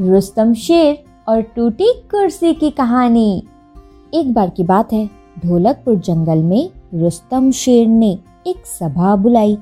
रुस्तम 0.00 0.52
शेर 0.54 0.98
और 1.28 1.40
टूटी 1.56 1.92
कुर्सी 2.10 2.52
की 2.54 2.68
कहानी। 2.70 3.42
एक 4.14 4.32
बार 4.34 4.50
की 4.50 4.62
बात 4.62 4.92
है 4.92 5.04
ढोलकपुर 5.38 5.96
जंगल 5.96 6.38
में 6.38 6.70
रुस्तम 6.94 7.50
शेर 7.50 7.88
ने 7.88 8.10
एक 8.46 8.66
सभा 8.66 9.14
बुलाई। 9.16 9.56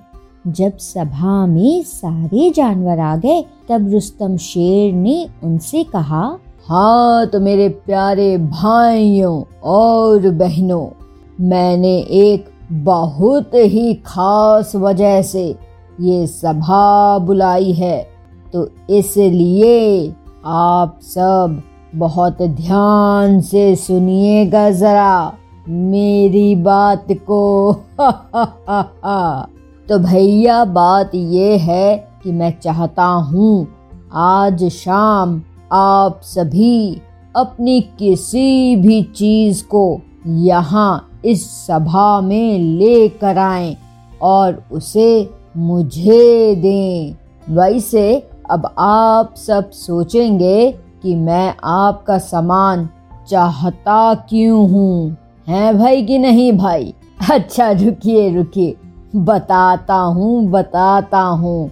जब 0.46 0.76
सभा 0.76 1.46
में 1.46 1.82
सारे 1.82 2.50
जानवर 2.50 2.98
आ 2.98 3.16
गए, 3.16 3.42
तब 3.68 3.90
रुस्तम 3.92 4.36
शेर 4.36 4.92
ने 4.92 5.26
उनसे 5.44 5.82
कहा 5.84 6.22
हाँ 6.66 7.26
तो 7.26 7.40
मेरे 7.40 7.68
प्यारे 7.68 8.36
भाइयों 8.38 9.42
और 9.70 10.28
बहनों, 10.32 10.86
मैंने 11.40 11.96
एक 11.98 12.48
बहुत 12.84 13.54
ही 13.54 13.94
खास 14.06 14.72
वजह 14.76 15.20
से 15.22 15.44
ये 16.00 16.26
सभा 16.26 17.18
बुलाई 17.18 17.72
है। 17.72 17.98
तो 18.52 18.68
इसलिए 18.90 20.14
आप 20.50 21.00
सब 21.02 21.62
बहुत 21.94 22.42
ध्यान 22.42 23.40
से 23.40 23.76
सुनिएगा 23.76 24.70
जरा 24.70 25.32
मेरी 25.68 26.54
बात 26.54 27.06
को। 27.12 27.72
तो 29.88 29.98
भैया, 29.98 30.64
बात 30.64 31.10
ये 31.14 31.56
है 31.58 32.08
कि 32.22 32.32
मैं 32.32 32.60
चाहता 32.60 33.04
हूँ 33.04 33.68
आज 34.12 34.64
शाम 34.64 35.42
आप 35.72 36.20
सभी 36.24 37.00
अपनी 37.36 37.80
किसी 37.80 38.76
भी 38.76 39.02
चीज़ 39.02 39.64
को 39.64 40.00
यहाँ 40.26 41.20
इस 41.24 41.66
सभा 41.66 42.20
में 42.20 42.58
लेकर 42.58 43.38
आए 43.38 43.76
और 44.22 44.64
उसे 44.72 45.30
मुझे 45.56 46.54
दें। 46.54 47.14
वैसे 47.54 48.30
अब 48.50 48.74
आप 48.78 49.34
सब 49.36 49.70
सोचेंगे 49.70 50.72
कि 51.02 51.14
मैं 51.14 51.54
आपका 51.64 52.18
सामान 52.18 52.88
चाहता 53.28 54.14
क्यों 54.14 54.70
हूँ? 54.70 55.16
है 55.48 55.78
भाई 55.78 56.02
कि 56.02 56.18
नहीं 56.18 56.52
भाई? 56.52 56.94
अच्छा 57.30 57.70
रुकिए 57.70 58.36
रुकिए। 58.36 58.76
बताता 59.16 59.94
हूँ 59.94 60.50
बताता 60.50 61.20
हूँ। 61.20 61.70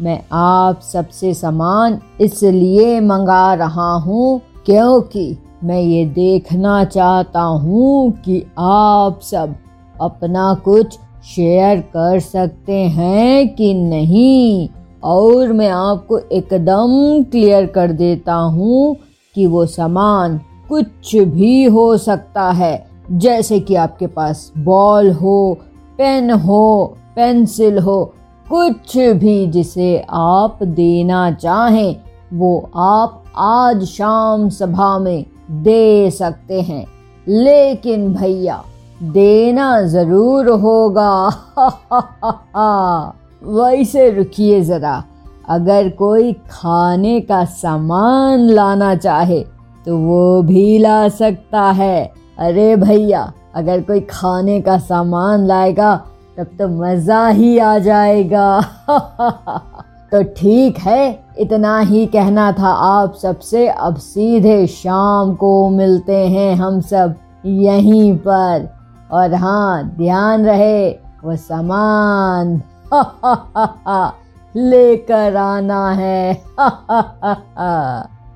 मैं 0.00 0.20
आप 0.32 0.80
सबसे 0.80 1.34
सामान 1.34 2.00
इसलिए 2.20 3.00
मंगा 3.00 3.54
रहा 3.54 3.92
हूँ 3.92 4.40
क्योंकि 4.66 5.38
मैं 5.64 5.80
ये 5.80 6.04
देखना 6.06 6.84
चाहता 6.84 7.40
हूँ 7.40 8.10
कि 8.12 8.46
आप 8.58 9.20
सब 9.22 9.54
अपना 10.00 10.54
कुछ 10.54 10.98
शेयर 11.24 11.80
कर 11.80 12.20
सकते 12.20 12.72
हैं 12.72 13.54
कि 13.54 13.74
नहीं। 13.74 14.68
और 15.06 15.52
मैं 15.52 15.68
आपको 15.68 16.18
एकदम 16.18 17.22
क्लियर 17.22 17.66
कर 17.66 17.92
देता 17.92 18.34
हूँ 18.34 18.96
कि 19.34 19.46
वो 19.46 19.66
सामान 19.66 20.40
कुछ 20.68 21.16
भी 21.16 21.64
हो 21.64 21.96
सकता 21.96 22.50
है। 22.50 22.86
जैसे 23.12 23.60
कि 23.60 23.74
आपके 23.74 24.06
पास 24.06 24.52
बॉल 24.58 25.12
हो 25.12 25.58
पेन 25.98 26.30
हो 26.30 26.96
पेंसिल 27.16 27.78
हो, 27.78 28.14
कुछ 28.50 28.96
भी 28.98 29.46
जिसे 29.46 30.06
आप 30.10 30.62
देना 30.62 31.30
चाहें, 31.30 31.96
वो 32.32 32.70
आप 32.76 33.24
आज 33.38 33.84
शाम 33.84 34.48
सभा 34.48 34.98
में 34.98 35.24
दे 35.50 36.10
सकते 36.10 36.60
हैं। 36.60 36.86
लेकिन 37.28 38.14
भैया, 38.14 38.64
देना 39.02 39.82
ज़रूर 39.82 40.48
होगा। 40.48 41.30
वैसे 43.44 44.10
रुकिए 44.10 44.60
ज़रा। 44.60 45.04
अगर 45.48 45.88
कोई 45.88 46.32
खाने 46.32 47.20
का 47.20 47.44
सामान 47.44 48.40
लाना 48.40 48.94
चाहे 48.94 49.44
तो 49.86 49.98
वो 49.98 50.42
भी 50.42 50.78
ला 50.78 51.08
सकता 51.08 51.62
है। 51.62 52.12
अरे 52.38 52.76
भैया, 52.76 53.32
अगर 53.54 53.80
कोई 53.80 54.00
खाने 54.00 54.60
का 54.60 54.78
सामान 54.78 55.46
लाएगा, 55.46 55.96
तब 56.38 56.46
तो 56.58 56.68
मज़ा 56.68 57.28
ही 57.28 57.58
आ 57.58 57.78
जाएगा। 57.78 58.60
तो 60.12 60.22
ठीक 60.22 60.78
है, 60.78 61.24
इतना 61.38 61.78
ही 61.80 62.06
कहना 62.06 62.52
था 62.52 62.68
आप 62.68 63.14
सबसे। 63.14 63.68
अब 63.68 63.96
सीधे 63.96 64.66
शाम 64.66 65.34
को 65.34 65.68
मिलते 65.68 66.16
हैं 66.16 66.54
हम 66.56 66.80
सब 66.80 67.14
यहीं 67.46 68.16
पर। 68.18 68.68
और 69.12 69.34
हाँ 69.34 69.84
ध्यान 69.88 70.46
रहे, 70.46 70.90
वो 71.24 71.36
सामान 71.36 72.62
लेकर 74.56 75.36
आना 75.36 75.90
है। 75.92 76.34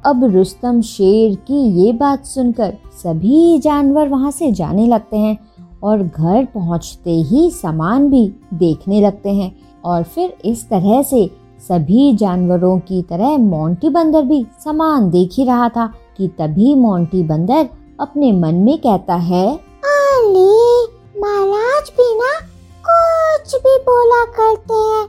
अब 0.06 0.24
रुस्तम 0.24 0.80
शेर 0.80 1.34
की 1.34 1.84
ये 1.84 1.92
बात 1.92 2.24
सुनकर 2.24 2.72
सभी 3.02 3.58
जानवर 3.58 4.08
वहाँ 4.08 4.30
से 4.30 4.52
जाने 4.52 4.86
लगते 4.86 5.16
हैं 5.16 5.38
और 5.82 6.02
घर 6.02 6.44
पहुँचते 6.44 7.10
ही 7.10 7.50
सामान 7.50 8.10
भी 8.10 8.34
देखने 8.54 9.00
लगते 9.00 9.30
हैं। 9.30 9.56
और 9.84 10.02
फिर 10.02 10.36
इस 10.44 10.68
तरह 10.68 11.02
से 11.02 11.30
सभी 11.68 12.16
जानवरों 12.16 12.78
की 12.78 13.02
तरह 13.02 13.38
मोंटी 13.38 13.88
बंदर 13.88 14.22
भी 14.22 14.46
सामान 14.64 15.10
देख 15.10 15.30
ही 15.32 15.44
रहा 15.44 15.68
था 15.68 15.92
कि 16.16 16.28
तभी 16.28 16.74
मोंटी 16.74 17.22
बंदर 17.22 17.68
अपने 18.00 18.32
मन 18.32 18.54
में 18.54 18.78
कहता 18.78 19.14
है 19.14 19.70
महाराज 21.18 21.90
भी 21.90 22.14
ना 22.14 22.49
कुछ 23.40 23.54
भी 23.54 23.78
बोला 23.78 24.24
करते 24.24 24.74
हैं। 24.74 25.04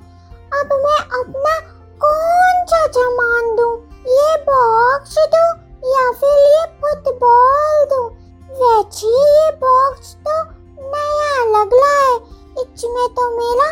अब 0.60 0.70
मैं 0.74 1.00
अपना 1.20 1.60
कौन 2.04 2.66
सा 2.66 2.88
सामान 2.88 3.56
दूँ? 3.56 3.74
ये 4.08 4.36
बॉक्स 4.50 5.16
दूँ 5.18 5.50
या 5.92 6.12
फिर 6.12 6.38
ये 6.38 6.66
फुटबॉल 6.66 7.86
दूँ? 7.86 8.08
वैसे 8.52 9.08
ये 9.08 9.52
बॉक्स 9.52 10.14
तो 10.14 10.44
नया 10.80 11.46
लग 11.46 11.74
रहा 11.74 12.00
है। 12.00 12.16
इसमें 12.62 13.10
तो 13.10 13.30
मेरा 13.30 13.72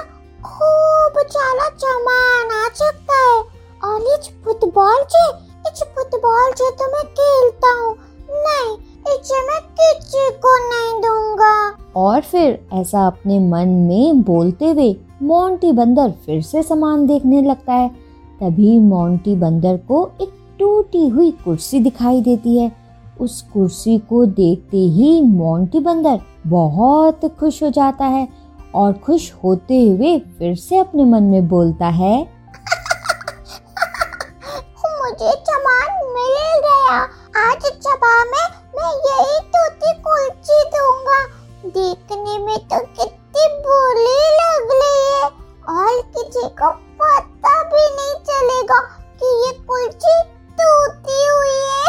खूब 0.50 1.28
सारा 1.28 1.70
सामान 1.70 2.52
आ 2.52 2.70
सकता 2.74 3.14
है। 3.14 3.44
और 3.84 4.02
इस 4.02 4.30
फुटबॉल 4.46 5.04
से, 5.04 5.28
इस 5.72 5.84
फुटबॉल 5.84 6.52
से 6.52 6.72
तो 6.72 6.92
मैं 6.92 7.06
खेलता 7.14 7.72
हूँ। 7.72 7.98
इसे 9.10 9.48
मैं 9.48 9.62
किसी 9.62 10.30
को 10.32 10.56
नहीं 10.70 11.02
दूँगा। 11.02 11.78
और 11.96 12.22
फिर 12.22 12.68
ऐसा 12.74 13.08
अपने 13.08 13.40
मन 13.40 13.70
में 13.70 14.22
बोलते 14.22 14.70
हुए 14.72 14.96
मोंटी 15.22 15.72
बंदर 15.72 16.12
फिर 16.26 16.42
से 16.42 16.64
सामान 16.64 17.08
देखने 17.08 17.42
लगता 17.42 17.74
है। 17.74 17.90
तभी 18.42 18.80
मोंटी 18.80 19.36
बंदर 19.36 19.78
को 19.78 20.12
एक 20.22 20.30
टूटी 20.60 21.08
हुई 21.08 21.32
कुर्सी 21.32 21.80
दिखाई 21.80 22.22
देती 22.22 22.58
है। 22.58 22.72
उस 23.22 23.42
कुर्सी 23.42 23.98
को 23.98 24.26
देखते 24.26 24.78
ही 24.78 25.22
मोंटी 25.22 25.80
बंदर 25.80 26.20
बहुत 26.48 27.26
खुश 27.40 27.64
हो 27.64 27.70
जाता 27.70 28.06
है 28.06 28.28
और 28.76 28.94
खुश 28.94 29.34
होते 29.44 29.90
हुए 29.90 30.20
फिर 30.20 30.56
से 30.56 30.78
अपने 30.78 31.04
मन 31.04 31.24
में 31.24 31.48
बोलता 31.48 31.88
है 31.88 32.39
मिल 36.10 36.36
गया। 36.64 36.98
आज 37.40 37.66
सभा 37.86 38.14
में 38.26 38.46
मैं 38.76 38.94
यही 39.08 39.40
टूटी 39.56 39.94
कुर्सी 40.00 40.64
दूँगा। 40.76 41.20
देखने 41.68 42.38
में 42.38 42.58
तो 42.68 42.80
कितनी 42.80 43.48
बुरी 43.60 44.22
लग 44.38 44.72
रही 44.72 45.04
है। 45.14 45.28
और 45.70 46.02
किसी 46.08 46.48
को 46.62 46.72
पता 47.02 47.64
भी 47.64 47.84
नहीं 47.96 48.16
चलेगा 48.30 48.80
कि 49.22 49.36
ये 49.46 49.52
कुर्सी 49.64 50.22
टूटी 50.60 51.28
हुई 51.28 51.60
है। 51.70 51.88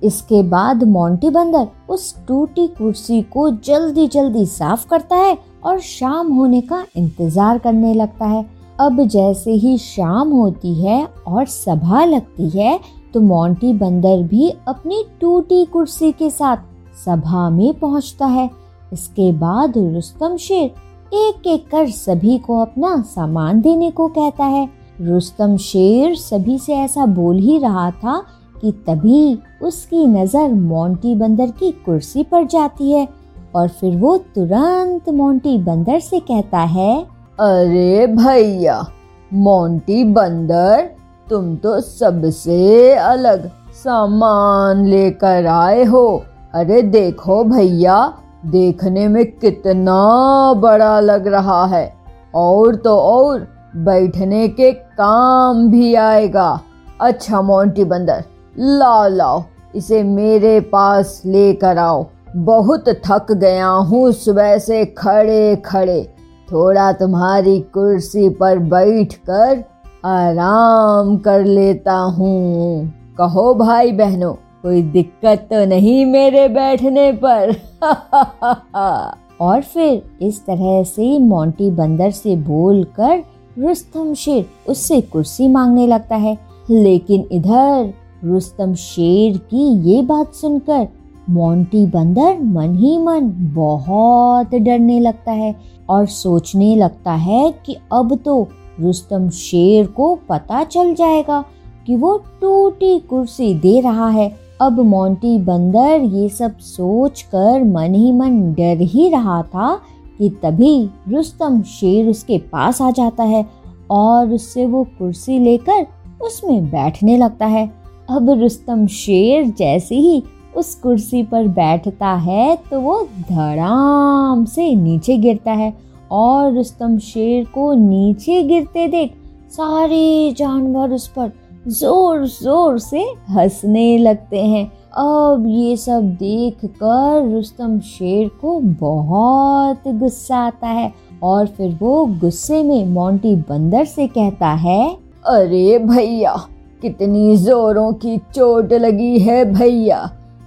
इसके 0.02 0.42
बाद 0.42 0.84
मोंटी 0.84 1.30
बंदर 1.30 1.68
उस 1.88 2.14
टूटी 2.28 2.66
कुर्सी 2.68 3.22
को 3.22 3.50
जल्दी 3.50 4.06
जल्दी 4.08 4.46
साफ़ 4.46 4.86
करता 4.86 5.16
है 5.16 5.38
और 5.64 5.80
शाम 5.80 6.32
होने 6.32 6.60
का 6.60 6.84
इंतज़ार 6.96 7.58
करने 7.58 7.94
लगता 7.94 8.24
है। 8.24 8.55
अब 8.80 9.00
जैसे 9.02 9.52
ही 9.52 9.76
शाम 9.78 10.30
होती 10.30 10.74
है 10.74 11.04
और 11.26 11.46
सभा 11.46 12.04
लगती 12.04 12.48
है 12.50 12.78
तो 13.14 13.20
मोंटी 13.20 13.72
बंदर 13.72 14.22
भी 14.22 14.50
अपनी 14.68 15.04
टूटी 15.20 15.64
कुर्सी 15.64 16.10
के 16.12 16.30
साथ 16.30 16.56
सभा 17.04 17.48
में 17.50 17.72
पहुँचता 17.74 18.26
है। 18.26 18.48
इसके 18.92 19.30
बाद 19.32 19.78
रुस्तम 19.78 20.36
शेर 20.36 21.16
एक 21.16 21.46
एक 21.46 21.68
कर 21.68 21.90
सभी 21.90 22.38
को 22.38 22.60
अपना 22.60 23.00
सामान 23.06 23.60
देने 23.60 23.90
को 23.90 24.08
कहता 24.08 24.44
है। 24.44 24.68
रुस्तम 25.00 25.56
शेर 25.56 26.14
सभी 26.14 26.58
से 26.58 26.74
ऐसा 26.74 27.06
बोल 27.06 27.38
ही 27.38 27.58
रहा 27.58 27.90
था 27.92 28.22
कि 28.60 28.72
तभी 28.86 29.38
उसकी 29.62 30.06
नज़र 30.06 30.52
मोंटी 30.52 31.14
बंदर 31.14 31.50
की 31.50 31.70
कुर्सी 31.84 32.22
पर 32.22 32.46
जाती 32.46 32.90
है 32.92 33.08
और 33.54 33.68
फिर 33.70 33.96
वो 33.96 34.16
तुरंत 34.34 35.08
मोंटी 35.08 35.58
बंदर 35.58 36.00
से 36.00 36.20
कहता 36.20 36.60
है 36.60 37.15
अरे 37.40 38.06
भैया, 38.06 38.86
मोंटी 39.32 40.04
बंदर, 40.04 40.90
तुम 41.30 41.56
तो 41.56 41.80
सबसे 41.80 42.94
अलग 42.94 43.50
सामान 43.72 44.86
लेकर 44.86 45.46
आए 45.46 45.84
हो। 45.84 46.24
अरे 46.54 46.82
देखो 46.82 47.44
भैया, 47.44 48.12
देखने 48.46 49.08
में 49.08 49.32
कितना 49.32 50.52
बड़ा 50.52 51.00
लग 51.00 51.26
रहा 51.26 51.66
है। 51.66 51.94
और 52.34 52.74
तो 52.74 52.98
और, 52.98 53.46
बैठने 53.76 54.48
के 54.48 54.72
काम 54.72 55.68
भी 55.70 55.94
आएगा। 55.94 56.60
अच्छा 57.00 57.42
मोंटी 57.42 57.84
बंदर, 57.84 58.24
लाओ 58.58 59.08
लाओ, 59.08 59.44
इसे 59.74 60.02
मेरे 60.02 60.60
पास 60.60 61.22
लेकर 61.26 61.78
आओ। 61.78 62.06
बहुत 62.36 62.84
थक 62.88 63.32
गया 63.32 63.68
हूँ, 63.68 64.12
सुबह 64.12 64.58
से 64.58 64.84
खड़े 64.84 65.56
खड़े 65.56 66.15
थोड़ा 66.52 66.92
तुम्हारी 66.92 67.60
कुर्सी 67.60 68.28
पर 68.28 68.58
बैठकर 68.58 69.64
आराम 70.04 71.16
कर 71.16 71.44
लेता 71.44 71.94
हूँ। 71.94 72.92
कहो 73.18 73.54
भाई 73.54 73.92
बहनों, 73.92 74.32
कोई 74.34 74.82
दिक्कत 74.82 75.38
तो 75.52 75.66
नहीं 75.66 76.06
मेरे 76.06 76.48
बैठने 76.48 77.18
पर? 77.24 77.54
और 79.40 79.60
फिर 79.62 80.02
इस 80.22 80.46
तरह 80.46 80.82
से 80.82 81.18
मोंटी 81.18 81.70
बंदर 81.70 82.10
से 82.10 82.36
बोलकर 82.36 83.22
रुस्तम 83.58 84.14
शेर 84.14 84.46
उससे 84.68 85.00
कुर्सी 85.00 85.48
मांगने 85.48 85.86
लगता 85.86 86.16
है। 86.16 86.38
लेकिन 86.70 87.28
इधर 87.32 87.94
रुस्तम 88.24 88.74
शेर 88.74 89.36
की 89.38 89.90
ये 89.90 90.02
बात 90.02 90.34
सुनकर 90.34 90.88
मोंटी 91.30 91.86
बंदर 91.86 92.38
मन 92.40 92.76
ही 92.76 92.98
मन 92.98 93.20
बहुत 93.54 94.54
डरने 94.54 95.00
लगता 95.00 95.32
है 95.32 95.56
और 95.88 96.06
सोचने 96.06 96.76
लगता 96.76 97.12
है 97.12 97.54
कि 97.66 97.76
अब 97.92 98.18
तो 98.24 98.48
रुस्तम 98.80 99.28
शेर 99.28 99.86
को 99.86 100.18
पता 100.28 100.64
चल 100.64 100.94
जाएगा 100.94 101.44
कि 101.86 101.96
वो 101.96 102.22
टूटी 102.40 102.98
कुर्सी 102.98 103.54
दे 103.54 103.80
रहा 103.80 104.08
है। 104.08 104.32
अब 104.60 104.80
मोंटी 104.80 105.38
बंदर 105.38 106.00
ये 106.00 106.28
सब 106.28 106.58
सोच 106.58 107.22
कर 107.22 107.64
मन 107.64 107.94
ही 107.94 108.12
मन 108.12 108.52
डर 108.52 108.80
ही 108.80 109.08
रहा 109.08 109.42
था 109.42 109.80
कि 110.18 110.28
तभी 110.28 110.90
रुस्तम 111.08 111.62
शेर 111.62 112.08
उसके 112.08 112.38
पास 112.38 112.82
आ 112.82 112.90
जाता 112.90 113.24
है 113.24 113.46
और 113.90 114.32
उससे 114.32 114.66
वो 114.66 114.84
कुर्सी 114.84 115.38
लेकर 115.38 115.86
उसमें 116.22 116.66
बैठने 116.66 117.16
लगता 117.16 117.46
है। 117.46 117.70
अब 118.10 118.30
रुस्तम 118.30 118.86
शेर 118.86 119.44
जैसे 119.44 119.94
ही 119.94 120.22
उस 120.56 120.74
कुर्सी 120.74 121.22
पर 121.22 121.48
बैठता 121.54 122.12
है 122.14 122.56
तो 122.70 122.80
वो 122.80 123.02
धड़ाम 123.30 124.44
से 124.44 124.74
नीचे 124.74 125.16
गिरता 125.18 125.52
है 125.52 125.72
और 126.12 126.52
रुस्तम 126.54 126.96
शेर 126.98 127.44
को 127.54 127.72
नीचे 127.74 128.42
गिरते 128.42 128.86
देख 128.88 129.14
सारे 129.52 130.34
जानवर 130.38 130.92
उस 130.92 131.06
पर 131.08 131.32
ज़ोर 131.68 132.26
ज़ोर 132.28 132.78
से 132.78 133.00
हंसने 133.30 133.96
लगते 133.98 134.42
हैं। 134.42 134.64
अब 134.98 135.44
ये 135.48 135.76
सब 135.76 136.10
देख 136.16 136.64
कर 136.64 137.30
रुस्तम 137.30 137.78
शेर 137.80 138.28
को 138.40 138.58
बहुत 138.80 139.88
गुस्सा 139.94 140.36
आता 140.38 140.68
है 140.68 140.92
और 141.22 141.46
फिर 141.46 141.76
वो 141.80 142.04
गुस्से 142.20 142.62
में 142.62 142.86
मोंटी 142.86 143.34
बंदर 143.48 143.84
से 143.84 144.06
कहता 144.08 144.48
है, 144.48 144.86
अरे 145.26 145.78
भैया, 145.80 146.34
कितनी 146.82 147.36
जोरों 147.36 147.92
की 147.94 148.16
चोट 148.34 148.72
लगी 148.74 149.18
है 149.18 149.44
भैया। 149.52 149.98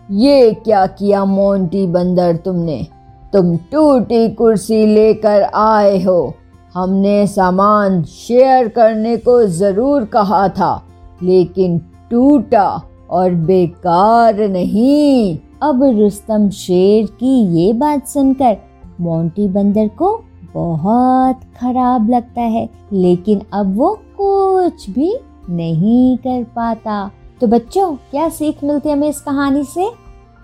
ये 0.10 0.52
क्या 0.56 0.86
किया 0.88 1.24
मोंटी 1.26 1.86
बंदर 1.88 2.36
तुमने? 2.36 2.78
तुम 3.34 3.56
टूटी 3.72 4.28
कुर्सी 4.30 4.86
लेकर 4.86 5.42
आए 5.44 6.02
हो। 6.04 6.34
हमने 6.76 7.26
सामान 7.28 8.02
शेयर 8.04 8.68
करने 8.68 9.16
को 9.18 9.42
ज़रूर 9.48 10.06
कहा 10.06 10.48
था, 10.50 10.72
लेकिन 11.24 11.78
टूटा 12.12 12.70
और 13.10 13.34
बेकार 13.46 14.40
नहीं। 14.50 15.38
अब 15.64 15.84
रुस्तम 16.00 16.50
शेर 16.50 17.06
की 17.20 17.36
ये 17.58 17.72
बात 17.74 18.08
सुनकर 18.08 18.58
मोंटी 19.02 19.48
बंदर 19.48 19.88
को 19.98 20.12
बहुत 20.54 21.40
खराब 21.58 22.10
लगता 22.10 22.42
है, 22.42 22.68
लेकिन 22.94 23.42
अब 23.54 23.76
वो 23.78 23.94
कुछ 24.18 24.90
भी 24.90 25.14
नहीं 25.50 26.18
कर 26.18 26.44
पाता। 26.56 27.10
तो 27.42 27.48
बच्चों, 27.48 27.96
क्या 28.12 28.28
सीख 28.30 28.64
मिलती 28.64 28.90
है 28.90 28.96
हमें 28.96 29.08
इस 29.10 29.20
कहानी 29.22 29.64
से? 29.66 29.92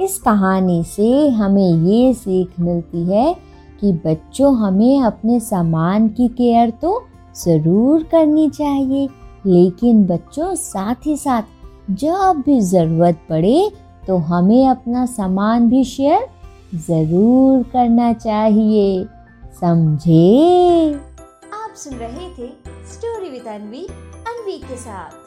इस 0.01 0.18
कहानी 0.19 0.83
से 0.86 1.27
हमें 1.30 1.88
ये 1.88 2.13
सीख 2.13 2.59
मिलती 2.59 3.03
है 3.06 3.33
कि 3.81 3.92
बच्चों, 4.06 4.56
हमें 4.57 5.01
अपने 5.03 5.39
सामान 5.39 6.07
की 6.09 6.27
केयर 6.30 6.69
तो 6.81 7.01
ज़रूर 7.36 8.03
करनी 8.03 8.50
चाहिए, 8.50 9.07
लेकिन 9.45 10.06
बच्चों, 10.07 10.53
साथ 10.56 11.06
ही 11.06 11.18
साथ 11.18 11.44
जब 11.92 12.42
भी 12.45 12.59
ज़रूरत 12.62 13.19
पड़े 13.30 13.71
तो 14.07 14.18
हमें 14.30 14.68
अपना 14.68 15.06
सामान 15.07 15.69
भी 15.69 15.83
शेयर 15.86 16.27
ज़रूर 16.77 17.63
करना 17.74 18.12
चाहिए। 18.15 19.06
समझे? 19.62 20.94
आप 21.53 21.75
सुन 21.75 21.94
रहे 21.95 22.30
थे 22.30 22.50
स्टोरी 22.94 23.30
विद 23.30 23.47
अनवी 23.50 23.86
अनवी 24.27 24.57
के 24.59 24.77
साथ। 24.77 25.25